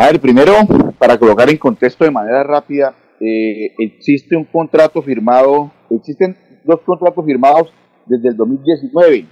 [0.00, 0.54] A ver, primero,
[0.98, 7.22] para colocar en contexto de manera rápida, eh, existe un contrato firmado, existen dos contratos
[7.26, 7.70] firmados
[8.06, 9.26] desde el 2019.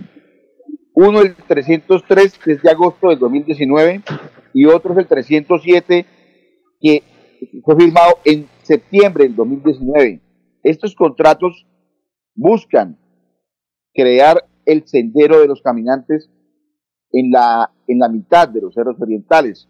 [0.93, 4.03] Uno el 303, que es de agosto del 2019,
[4.53, 6.05] y otro es el 307,
[6.79, 7.03] que
[7.65, 10.21] fue firmado en septiembre del 2019.
[10.65, 11.67] Estos contratos
[12.35, 12.99] buscan
[13.95, 16.29] crear el sendero de los caminantes
[17.11, 19.67] en la, en la mitad de los cerros orientales.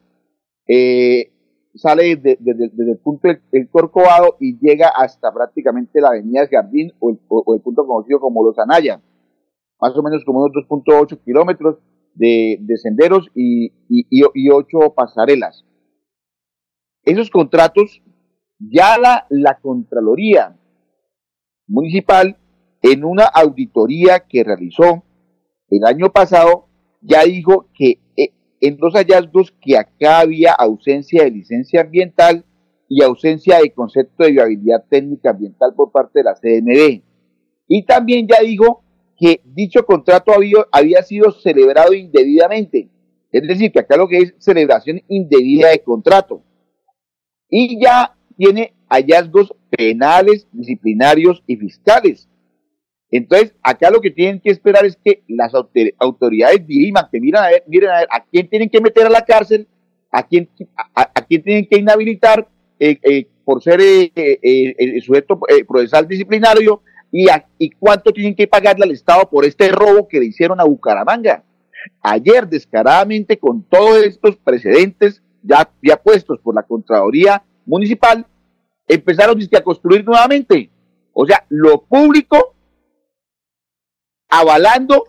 [0.68, 1.32] Eh,
[1.74, 7.60] sale desde, el punto del, Corcovado y llega hasta prácticamente la avenida Jardín o el,
[7.62, 9.00] punto conocido como Los Anaya,
[9.80, 11.78] más o menos como unos 2.8 kilómetros
[12.14, 15.64] de, senderos y, y, 8 pasarelas.
[17.04, 18.02] Esos contratos
[18.58, 20.58] ya la, la Contraloría
[21.68, 22.36] Municipal
[22.82, 25.04] en una auditoría que realizó
[25.68, 26.66] el año pasado
[27.00, 28.00] ya dijo que
[28.60, 32.44] en dos hallazgos que acá había ausencia de licencia ambiental
[32.88, 37.02] y ausencia de concepto de viabilidad técnica ambiental por parte de la CNB.
[37.68, 38.82] Y también ya dijo
[39.16, 42.88] que dicho contrato había, había sido celebrado indebidamente.
[43.30, 46.42] Es decir, que acá lo que es celebración indebida de contrato.
[47.50, 52.28] Y ya tiene hallazgos penales, disciplinarios y fiscales.
[53.10, 57.48] Entonces, acá lo que tienen que esperar es que las autoridades diriman, que miren a
[57.48, 59.66] ver, miren a ver a quién tienen que meter a la cárcel,
[60.10, 60.48] a quién,
[60.94, 62.46] a, quién tienen que inhabilitar
[62.78, 64.12] eh, eh, por ser eh,
[64.78, 67.26] el sujeto procesal disciplinario y,
[67.58, 71.42] y cuánto tienen que pagarle al Estado por este robo que le hicieron a Bucaramanga.
[72.02, 78.26] Ayer, descaradamente, con todos estos precedentes ya, ya puestos por la Contraloría Municipal,
[78.86, 80.70] empezaron a construir nuevamente.
[81.12, 82.54] O sea, lo público
[84.28, 85.04] avalando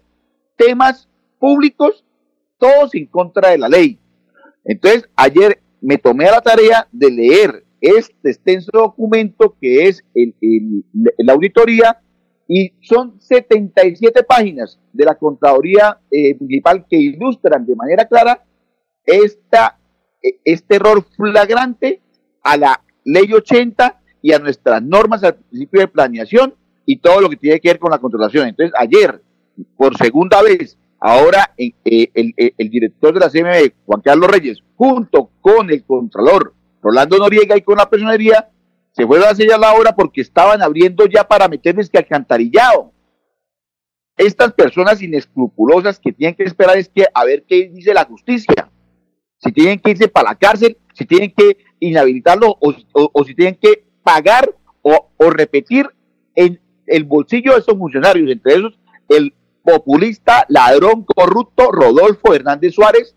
[0.56, 1.08] temas
[1.40, 2.06] públicos,
[2.58, 4.00] todos en contra de la ley.
[4.66, 10.36] Entonces, ayer me tomé a la tarea de leer este extenso documento que es el,
[11.18, 12.02] la auditoría
[12.48, 18.44] y son 77 páginas de la Contraloría eh, Municipal que ilustran de manera clara
[19.06, 19.80] esta,
[20.22, 22.02] e, este error flagrante
[22.44, 27.30] a la ley 80 y a nuestras normas al principio de planeación y todo lo
[27.30, 28.48] que tiene que ver con la controlación.
[28.48, 29.22] Entonces, ayer,
[29.78, 35.32] por segunda vez, ahora eh, eh, el, director de la CMB, Juan Carlos Reyes, junto
[35.42, 38.50] con el contralor Rolando Noriega y con la personería,
[38.92, 42.92] se fueron a sellar la obra porque estaban abriendo ya para meterles que alcantarillado.
[44.18, 48.70] Estas personas inescrupulosas que tienen que esperar es que a ver qué dice la justicia.
[49.38, 53.86] Si tienen que irse para la cárcel, si tienen que inhabilitarlo o, si tienen que
[54.04, 55.88] pagar o, o repetir
[56.36, 56.60] en
[56.90, 59.34] el bolsillo de estos funcionarios, entre esos el
[59.64, 63.16] populista, ladrón, corrupto Rodolfo Hernández Suárez,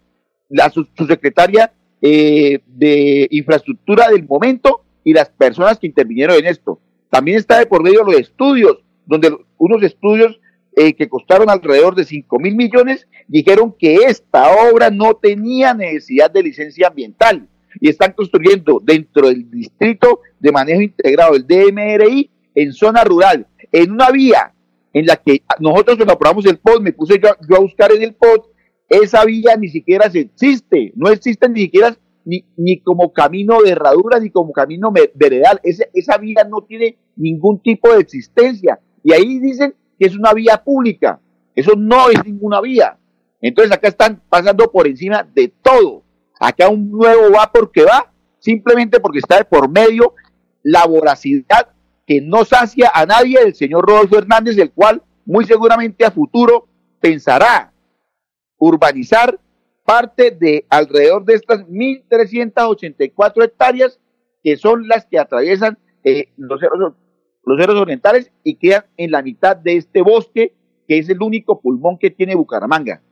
[0.49, 6.81] la subsecretaria eh, de infraestructura del momento y las personas que intervinieron en esto.
[7.10, 10.39] También está de por medio los estudios, donde unos estudios
[10.75, 16.31] eh, que costaron alrededor de 5 mil millones dijeron que esta obra no tenía necesidad
[16.31, 17.47] de licencia ambiental
[17.81, 23.91] y están construyendo dentro del distrito de manejo integrado, el DMRI, en zona rural, en
[23.91, 24.55] una vía
[24.93, 28.15] en la que nosotros cuando aprobamos el POD, me puse yo, a buscar en el
[28.15, 28.43] POD,
[28.88, 34.21] esa vía ni siquiera existe, no existe ni siquiera ni, ni como camino de herradura
[34.21, 38.78] ni como camino veredal, esa, esa vía no tiene ningún tipo de existencia.
[39.03, 41.21] Y ahí dicen que es una vía pública,
[41.54, 42.99] eso no es ninguna vía.
[43.41, 46.04] Entonces acá están pasando por encima de todo.
[46.39, 50.15] Acá un nuevo va porque va, simplemente porque está de por medio
[50.62, 51.72] la voracidad
[52.06, 56.66] que no sacia a nadie el señor Rodolfo Hernández, el cual muy seguramente a futuro
[57.00, 57.72] pensará
[58.58, 59.38] urbanizar
[59.84, 63.98] parte de alrededor de estas 1.384 hectáreas
[64.42, 66.94] que son las que atraviesan eh, los, cerros,
[67.44, 70.54] los cerros orientales y quedan en la mitad de este bosque
[70.86, 73.02] que es el único pulmón que tiene Bucaramanga.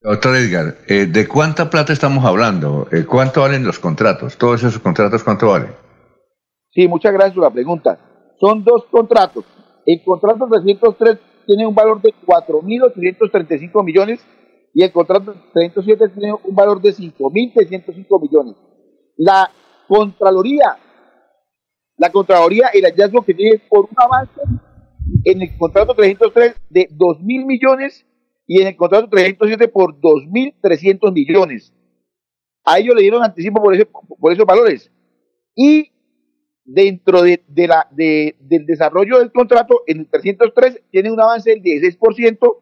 [0.00, 2.86] Doctor Edgar, eh, ¿de cuánta plata estamos hablando?
[2.92, 4.38] Eh, ¿Cuánto valen los contratos?
[4.38, 5.72] ¿Todos esos contratos cuánto valen?
[6.70, 7.98] Sí, muchas gracias por la pregunta.
[8.38, 9.44] Son dos contratos.
[9.86, 14.20] El contrato 303 tiene un valor de 4.835 millones
[14.74, 18.56] y el contrato 307 tiene un valor de 5.605 millones.
[19.16, 19.50] La
[19.88, 20.76] Contraloría,
[21.96, 24.40] la Contraloría, el hallazgo que tiene por un avance
[25.24, 28.06] en el contrato 303 de 2.000 millones
[28.46, 31.72] y en el contrato 307 por 2.300 millones.
[32.64, 34.92] A ellos le dieron anticipo por, ese, por esos valores.
[35.56, 35.90] Y
[36.68, 41.62] dentro de, la, de, del desarrollo del contrato, en el 303 tiene un avance del
[41.62, 42.58] 16%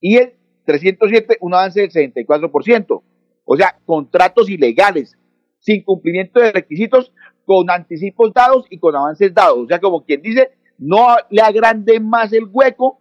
[0.00, 0.32] y el
[0.64, 3.02] 307 un avance del 64%.
[3.44, 5.16] O sea, contratos ilegales,
[5.58, 7.12] sin cumplimiento de requisitos,
[7.44, 9.58] con anticipos dados y con avances dados.
[9.58, 13.00] O sea, como quien dice, no le agrande más el hueco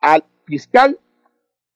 [0.00, 0.98] al fiscal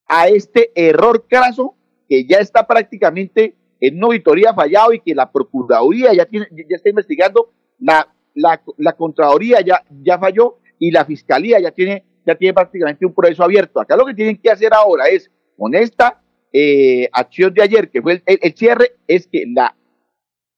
[0.08, 1.76] a este error craso
[2.08, 6.76] que ya está prácticamente en una auditoría fallado y que la Procuraduría ya, tiene, ya
[6.76, 12.34] está investigando, la, la, la Contraloría ya, ya falló y la Fiscalía ya tiene, ya
[12.34, 13.80] tiene prácticamente un proceso abierto.
[13.80, 18.02] Acá lo que tienen que hacer ahora es, con esta eh, acción de ayer, que
[18.02, 19.76] fue el, cierre, es que la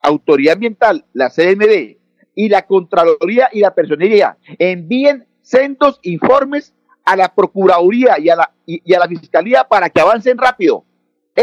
[0.01, 1.97] autoridad ambiental, la CMD
[2.35, 6.73] y la Contraloría y la Personería envíen sendos informes
[7.05, 10.85] a la Procuraduría y a la, y, a la Fiscalía para que avancen rápido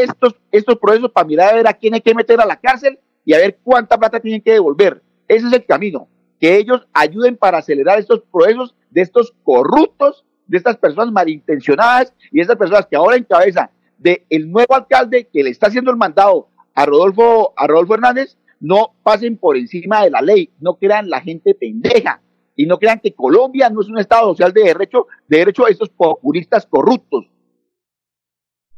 [0.02, 2.98] estos, estos procesos para mirar a ver a quién hay que meter a la cárcel
[3.25, 5.02] y a ver cuánta plata tienen que devolver.
[5.28, 6.08] Ese es el camino,
[6.40, 12.37] que ellos ayuden para acelerar estos procesos de estos corruptos, de estas personas malintencionadas y
[12.37, 15.96] de estas personas que ahora en cabeza del nuevo alcalde que le está haciendo el
[15.96, 21.08] mandado a Rodolfo, a Rodolfo Hernández, no pasen por encima de la ley, no crean
[21.08, 22.20] la gente pendeja
[22.54, 25.70] y no crean que Colombia no es un Estado social de derecho, de derecho a
[25.70, 27.26] estos populistas corruptos.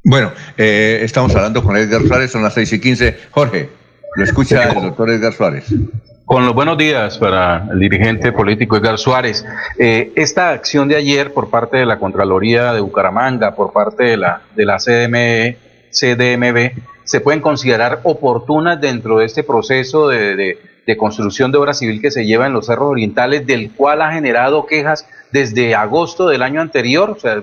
[0.09, 3.19] Bueno, eh, estamos hablando con Edgar Suárez, son las seis y quince.
[3.31, 3.69] Jorge,
[4.17, 5.67] lo escucha el doctor Edgar Suárez.
[6.25, 9.45] Con los buenos días para el dirigente político Edgar Suárez.
[9.79, 14.17] Eh, esta acción de ayer por parte de la Contraloría de Bucaramanga, por parte de
[14.17, 15.59] la, de la CDM,
[15.91, 16.71] CDMB,
[17.05, 20.59] se pueden considerar oportunas dentro de este proceso de,
[20.97, 24.65] construcción de obra civil que se lleva en los cerros orientales, del cual ha generado
[24.65, 27.43] quejas desde agosto del año anterior, o sea,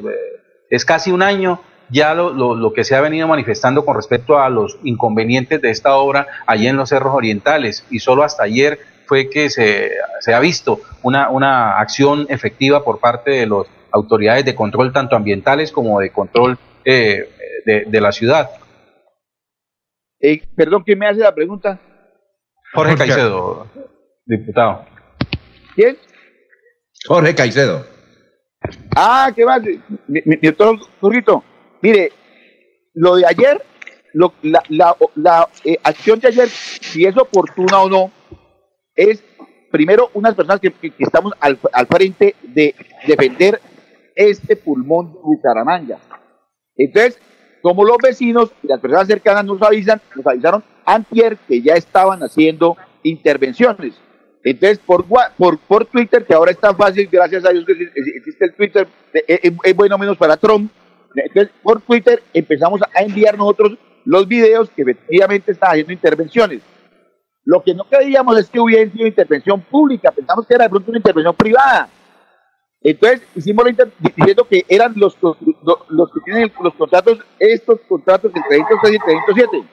[0.72, 4.50] es casi un año ya lo, lo, que se ha venido manifestando con respecto a
[4.50, 9.30] los inconvenientes de esta obra allí en los cerros orientales y solo hasta ayer fue
[9.30, 14.56] que se, se ha visto una, una acción efectiva por parte de las autoridades de
[14.56, 17.30] control tanto ambientales como de control eh,
[17.66, 18.50] de, de la ciudad.
[20.20, 21.80] Eh, perdón, ¿quién me hace la pregunta?
[22.74, 23.68] Jorge, Caicedo,
[24.26, 24.86] diputado.
[25.76, 25.98] ¿Quién?
[27.06, 27.86] Jorge Caicedo.
[28.96, 29.62] Ah, ¿qué más?
[30.08, 30.80] Mi, mi, doctor
[31.86, 32.12] mire,
[32.96, 33.62] lo de ayer,
[34.42, 38.12] la, la, eh, acción de ayer, si es oportuna o no,
[38.96, 39.24] es
[39.72, 42.74] primero unas personas que, estamos al, al, frente de
[43.06, 43.62] defender
[44.16, 46.00] este pulmón de Bucaramanga.
[46.76, 47.20] Entonces,
[47.62, 52.22] como los vecinos y las personas cercanas nos avisan, nos avisaron antier que ya estaban
[52.24, 53.94] haciendo intervenciones.
[54.44, 55.06] Entonces, por,
[55.38, 58.88] por, por Twitter, que ahora es tan fácil, gracias a Dios que existe el Twitter,
[59.14, 60.72] es, bueno menos para Trump.
[61.16, 66.62] Entonces, por Twitter empezamos a enviar nosotros los videos que efectivamente están haciendo intervenciones.
[67.44, 70.90] Lo que no creíamos es que hubiera sido intervención pública, pensamos que era de pronto
[70.90, 71.90] una intervención privada.
[72.82, 78.44] Entonces hicimos la diciendo que eran los, los, que tienen los contratos, estos contratos del
[78.48, 79.64] 306 y 307.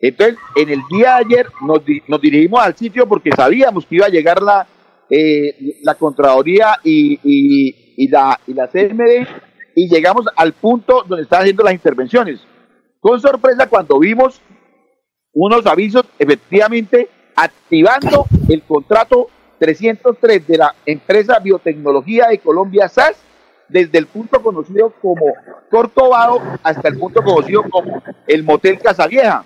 [0.00, 4.10] Entonces, en el día de ayer nos, dirigimos al sitio porque sabíamos que iba a
[4.10, 4.66] llegar la,
[5.08, 9.26] eh, la Contraloría y, la, y la CMD
[9.74, 12.40] y llegamos al punto donde están haciendo las intervenciones.
[13.00, 14.40] Con sorpresa cuando vimos
[15.32, 19.28] unos avisos efectivamente activando el contrato
[19.58, 23.16] 303 de la empresa Biotecnología de Colombia SAS,
[23.68, 25.26] desde el punto conocido como
[25.70, 28.78] Corcovado hasta el punto conocido como el Motel
[29.10, 29.44] Vieja.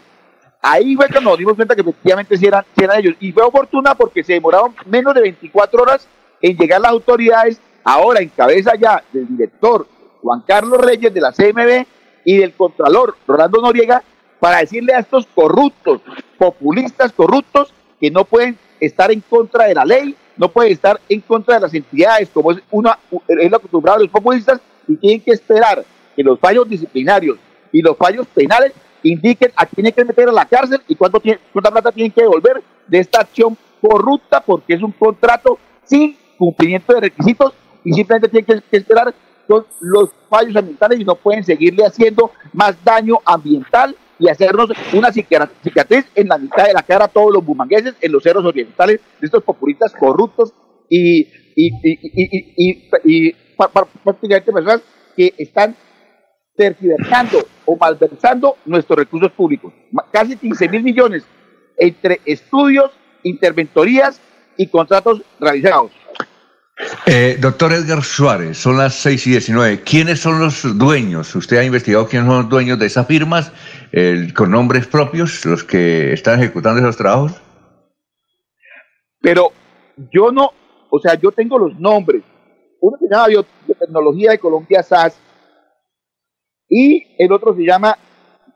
[0.61, 3.15] Ahí fue cuando nos dimos cuenta que efectivamente sí eran, eran ellos.
[3.21, 6.09] Y fue oportuna porque se demoraron menos de 24 horas
[6.43, 9.87] en llegar las autoridades, ahora en cabeza ya del director
[10.23, 11.87] Juan Carlos Reyes de la CMB
[12.25, 14.03] y del Contralor Rolando Noriega,
[14.41, 16.01] para decirle a estos corruptos,
[16.39, 21.21] populistas corruptos, que no pueden estar en contra de la ley, no puede estar en
[21.21, 25.21] contra de las entidades, como es, una, es lo acostumbrado de los populistas, y tienen
[25.21, 25.85] que esperar
[26.15, 27.39] que los fallos disciplinarios
[27.73, 28.73] y los fallos penales
[29.03, 32.13] indiquen a quién hay que meter a la cárcel y cuánto tiene, cuánta plata tienen
[32.13, 37.53] que devolver de esta acción corrupta, porque es un contrato sin cumplimiento de requisitos
[37.85, 39.15] y simplemente tienen que, esperar
[39.49, 45.11] con los fallos ambientales y no pueden seguirle haciendo más daño ambiental y hacernos una
[45.11, 49.01] cicatriz en la mitad de la cara a todos los bumangueses en los cerros orientales
[49.19, 50.53] de estos populistas corruptos
[50.91, 51.23] y,
[51.57, 53.33] y, y, y
[54.05, 54.83] prácticamente personas
[55.17, 55.75] que están
[56.55, 59.73] tergiversando o malversando nuestros recursos públicos.
[60.13, 61.25] Casi 15 mil millones
[61.77, 62.91] entre estudios,
[63.23, 64.21] interventorías
[64.57, 65.93] y contratos realizados.
[67.11, 69.81] Eh, doctor Edgar Suárez, son las 6 y 19.
[69.81, 71.35] ¿Quiénes son los dueños?
[71.35, 73.51] ¿Usted ha investigado quiénes son los dueños de esas firmas
[74.37, 77.41] con nombres propios, los que están ejecutando esos trabajos?
[79.23, 79.53] Pero
[80.13, 80.51] yo no,
[80.91, 82.23] o sea, yo tengo los nombres.
[82.79, 83.29] Uno se llama
[83.67, 85.19] Biotecnología de Colombia SAS
[86.69, 87.97] y el otro se llama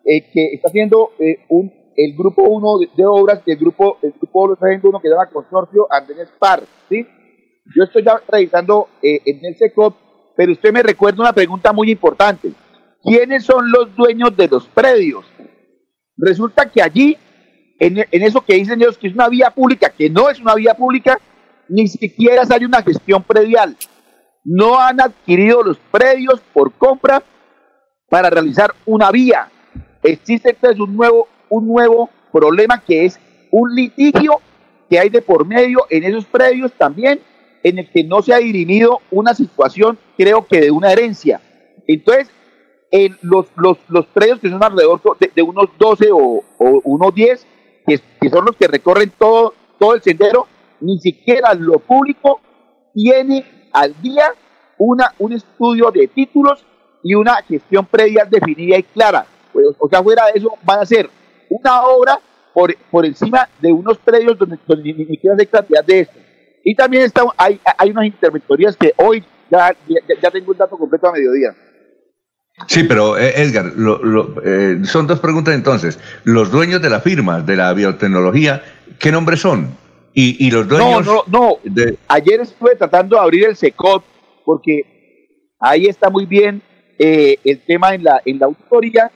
[0.05, 4.49] eh, que está haciendo eh, un, el grupo 1 de, obras, el grupo, el grupo
[4.49, 7.07] lo está haciendo uno que llama Consorcio Andrés Par, ¿sí?
[7.65, 9.97] Yo estoy ya revisando eh, en el SECOP,
[10.37, 12.53] pero usted me recuerda una pregunta muy importante.
[13.03, 15.25] ¿Quiénes son los dueños de los predios?
[16.17, 17.17] Resulta que allí,
[17.79, 20.55] en, en eso que dicen ellos que es una vía pública, que no es una
[20.55, 21.19] vía pública,
[21.69, 23.77] ni siquiera sale una gestión predial.
[24.45, 27.23] No han adquirido los predios por compra
[28.09, 29.49] para realizar una vía.
[30.03, 33.19] Existe entonces un nuevo, un nuevo problema que es
[33.51, 34.41] un litigio
[34.91, 37.21] que hay de por medio en esos predios también,
[37.63, 41.41] en el que no se ha dirimido una situación, creo que de una herencia.
[41.87, 42.29] Entonces,
[42.91, 46.45] en los, los, los predios que son alrededor de, unos 12 o,
[46.85, 47.47] unos 10,
[47.87, 50.47] que, que, son los que recorren todo, todo el sendero,
[50.81, 52.41] ni siquiera lo público
[52.95, 54.35] tiene al día
[54.79, 56.65] una, un estudio de títulos
[57.03, 59.27] y una gestión previa definida y clara.
[59.53, 61.09] Pues, o sea, fuera de eso van a ser
[61.49, 62.19] una obra
[62.53, 66.19] por, por encima de unos predios donde, ni, siquiera hay cantidad de esto.
[66.65, 69.75] Y también está, hay, hay unas interventorías que hoy ya,
[70.23, 71.55] ya, tengo el dato completo a mediodía.
[72.67, 73.73] Sí, pero eh, Edgar,
[74.45, 75.99] eh, son dos preguntas entonces.
[76.25, 78.63] Los dueños de la firma de la biotecnología,
[78.99, 79.77] ¿qué nombres son?
[80.15, 81.05] Y, y los dueños...
[81.05, 81.95] No, no, no.
[82.09, 84.05] Ayer estuve tratando de abrir el SECOT
[84.45, 84.83] porque
[85.59, 86.63] ahí está muy bien
[86.99, 89.11] eh, el tema en la, en la auditoría.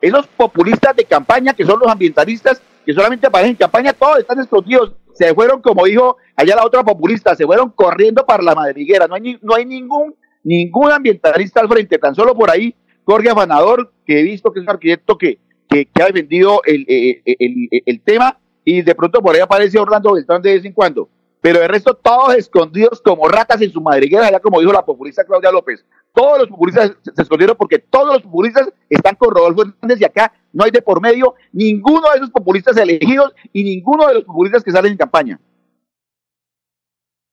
[0.00, 4.40] Esos populistas de campaña, que son los ambientalistas, que solamente aparecen en campaña, todos están
[4.40, 4.92] escondidos.
[5.18, 9.08] Se fueron, como dijo allá la otra populista, se fueron corriendo para la madriguera.
[9.08, 12.72] No hay, no hay ningún, ningún ambientalista al frente, tan solo por ahí
[13.04, 17.22] Jorge Afanador, que he visto que es un arquitecto que, que, ha defendido el, el,
[17.24, 21.08] el, el, tema, y de pronto por ahí aparece Orlando Beltrán de vez en cuando
[21.48, 25.24] pero el resto todos escondidos como ratas en su madriguera, ya como dijo la populista
[25.24, 25.82] Claudia López.
[26.12, 30.30] Todos los populistas se, escondieron porque todos los populistas están con Rodolfo Hernández y acá
[30.52, 34.62] no hay de por medio ninguno de esos populistas elegidos y ninguno de los populistas
[34.62, 35.40] que salen en campaña.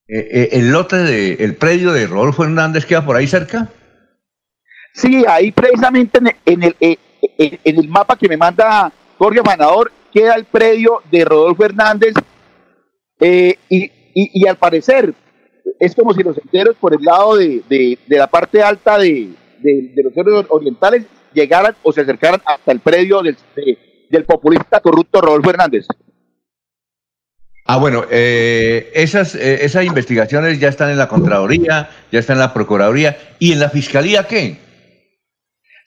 [0.07, 3.67] Eh, eh, ¿El lote del el predio de Rodolfo Hernández queda por ahí cerca?
[4.93, 6.27] Sí, ahí precisamente en
[6.63, 6.98] el, en
[7.38, 12.13] el, en el mapa que me manda Jorge Fanador queda el predio de Rodolfo Hernández
[13.19, 13.57] eh,
[14.15, 15.13] y, y, al parecer
[15.79, 19.29] es como si los enteros por el lado de, de, la parte alta de,
[19.62, 23.38] de los cerros orientales llegaran o se acercaran hasta el predio del,
[24.10, 25.86] del populista corrupto Rodolfo Hernández.
[27.67, 32.41] Ah, bueno, eh, esas, eh, esas investigaciones ya están en la Contraloría, ya están en
[32.41, 33.17] la Procuraduría.
[33.39, 34.60] ¿Y en la Fiscalía qué?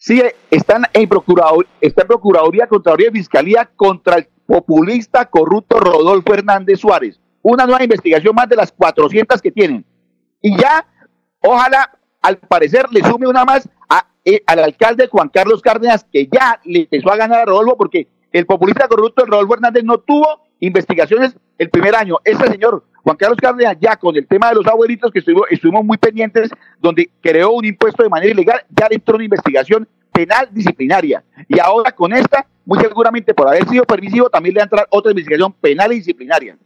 [0.00, 0.20] Sí,
[0.50, 6.80] están en, Procuraduría, está en Procuraduría, Contraloría y Fiscalía contra el populista corrupto Rodolfo Hernández
[6.80, 7.20] Suárez.
[7.42, 9.84] Una nueva investigación más de las 400 que tienen.
[10.40, 10.86] Y ya,
[11.40, 13.68] ojalá, al parecer, le sume una más
[14.30, 18.08] eh, al alcalde Juan Carlos Cárdenas, que ya le empezó a ganar a Rodolfo, porque
[18.30, 22.18] el populista corrupto Rodolfo Hernández no tuvo investigaciones el primer año.
[22.24, 25.82] Este señor, Juan Carlos Cárdenas, ya con el tema de los abuelitos, que estuvimos, estuvimos
[25.82, 31.24] muy pendientes, donde creó un impuesto de manera ilegal, ya entró una investigación penal disciplinaria.
[31.48, 34.86] Y ahora con esta, muy seguramente por haber sido permisivo, también le va a entrar
[34.90, 36.58] otra investigación penal y disciplinaria.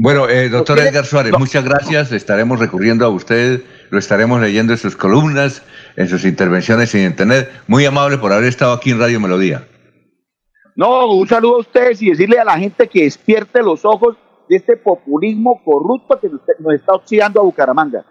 [0.00, 2.12] Bueno, eh, doctor Edgar Suárez, muchas gracias.
[2.12, 5.64] Estaremos recurriendo a usted, lo estaremos leyendo en sus columnas,
[5.96, 7.50] en sus intervenciones en Internet.
[7.66, 9.66] Muy amable por haber estado aquí en Radio Melodía.
[10.76, 14.16] No, un saludo a ustedes y decirle a la gente que despierte los ojos
[14.48, 16.28] de este populismo corrupto que
[16.60, 18.04] nos está oxidando a Bucaramanga.